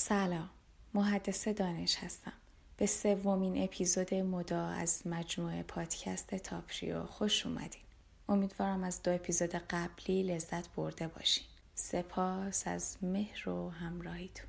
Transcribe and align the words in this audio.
سلام. 0.00 0.50
محدث 0.94 1.48
دانش 1.48 1.96
هستم. 1.96 2.32
به 2.76 2.86
سومین 2.86 3.64
اپیزود 3.64 4.14
مدا 4.14 4.66
از 4.66 5.06
مجموعه 5.06 5.62
پادکست 5.62 6.34
تاپریو 6.34 7.04
خوش 7.04 7.46
اومدین. 7.46 7.82
امیدوارم 8.28 8.84
از 8.84 9.02
دو 9.02 9.14
اپیزود 9.14 9.50
قبلی 9.50 10.22
لذت 10.22 10.74
برده 10.74 11.08
باشین. 11.08 11.44
سپاس 11.74 12.66
از 12.66 12.96
مهر 13.02 13.48
و 13.48 13.70
همراهیتون. 13.70 14.46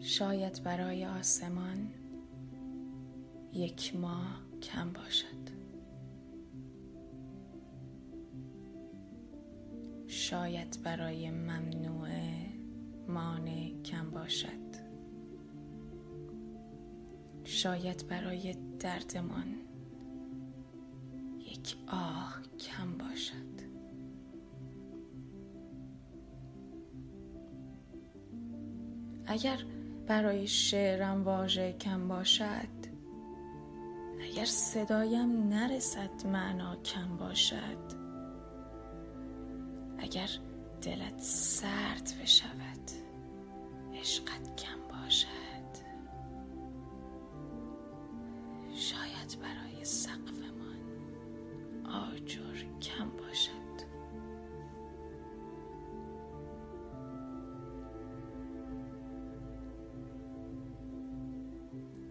شاید 0.00 0.62
برای 0.62 1.06
آسمان 1.06 1.90
یک 3.52 3.96
ماه 3.96 4.45
کم 4.62 4.92
باشد. 4.92 5.56
شاید 10.06 10.78
برای 10.84 11.30
ممنوع 11.30 12.08
مانع 13.08 13.82
کم 13.82 14.10
باشد. 14.10 14.76
شاید 17.44 18.06
برای 18.08 18.56
دردمان 18.80 19.54
یک 21.38 21.76
آه 21.86 22.38
کم 22.58 22.98
باشد. 22.98 23.76
اگر 29.26 29.58
برای 30.06 30.46
شعرم 30.46 31.24
واژه 31.24 31.72
کم 31.72 32.08
باشد 32.08 32.75
اگر 34.36 34.44
صدایم 34.44 35.48
نرسد 35.48 36.26
معنا 36.26 36.76
کم 36.76 37.16
باشد 37.16 37.92
اگر 39.98 40.28
دلت 40.82 41.20
سرد 41.20 42.12
بشود 42.22 42.90
عشقت 43.94 44.56
کم 44.56 44.78
باشد. 44.90 45.26
شاید 48.74 49.40
برای 49.42 49.84
سقفمان 49.84 50.80
آجر 51.84 52.64
کم 52.82 53.10
باشد. 53.10 53.65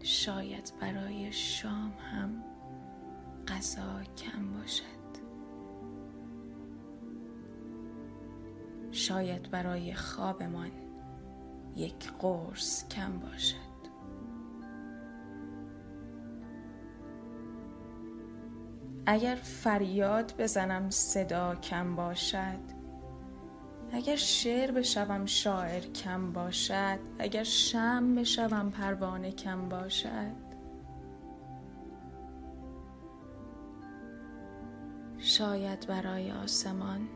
شاید 0.06 0.74
برای 0.82 1.32
شام 1.32 1.94
هم 2.12 2.44
غذا 3.48 4.04
کم 4.18 4.54
باشد. 4.54 4.86
شاید 8.92 9.52
برای 9.52 9.94
خوابمان 9.94 10.72
یک 11.76 12.12
قرص 12.20 12.88
کم 12.88 13.20
باشد. 13.20 13.56
اگر 19.06 19.36
فریاد 19.36 20.34
بزنم 20.38 20.90
صدا 20.90 21.56
کم 21.56 21.96
باشد 21.96 22.75
اگر 23.96 24.16
شعر 24.16 24.72
بشوم 24.72 25.26
شاعر 25.26 25.80
کم 25.80 26.32
باشد 26.32 27.00
اگر 27.20 27.44
شم 27.44 28.16
بشوم 28.16 28.70
پروانه 28.70 29.32
کم 29.32 29.70
باشد. 29.70 30.46
شاید 35.18 35.88
برای 35.88 36.32
آسمان 36.32 37.08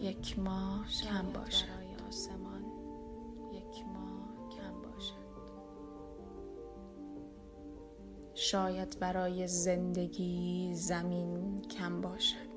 یک 0.00 0.38
ماه 0.38 0.86
کم 0.88 1.32
باشد 1.32 1.66
برای 1.66 2.08
آسمان 2.08 2.64
یک 3.52 3.84
ماه 3.94 4.48
کم 4.48 4.82
باشد. 4.82 5.14
شاید 8.34 8.98
برای 9.00 9.46
زندگی 9.46 10.70
زمین 10.74 11.62
کم 11.62 12.00
باشد. 12.00 12.49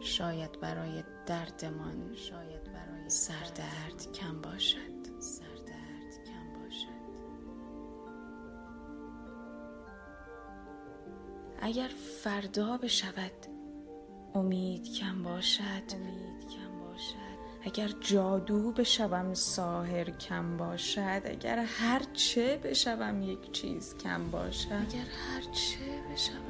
شاید 0.00 0.60
برای 0.60 1.04
دردمان 1.26 2.14
شاید 2.14 2.64
برای 2.64 3.10
سردرد 3.10 4.12
کم 4.14 4.40
باشد. 4.40 5.20
سردرد 5.20 6.24
کم 6.26 6.62
باشد. 6.62 7.00
اگر 11.60 11.88
فردا 12.22 12.76
بشود 12.76 13.46
امید 14.34 14.92
کم 14.92 15.22
باشد. 15.22 15.62
امید 15.94 16.48
کم 16.48 16.78
باشد. 16.80 17.40
اگر 17.62 17.88
جادو 18.00 18.72
بشوم 18.72 19.34
ساهر 19.34 20.10
کم 20.10 20.56
باشد. 20.56 21.22
اگر 21.24 21.58
هر 21.58 22.02
چه 22.12 22.56
بشوم 22.56 23.22
یک 23.22 23.52
چیز 23.52 23.96
کم 23.96 24.30
باشد. 24.30 24.72
اگر 24.72 24.98
هر 24.98 25.42
چه 25.52 26.02
بشوم 26.12 26.49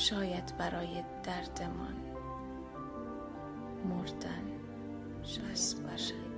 شاید 0.00 0.56
برای 0.58 1.04
دردمان 1.22 1.94
مردن 3.84 4.42
بس 5.32 5.74
باشد. 5.74 6.30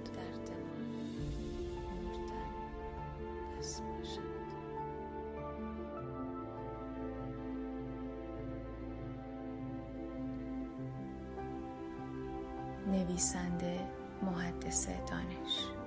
نویسنده 12.87 13.81
محدث 14.23 14.89
دانش. 14.89 15.82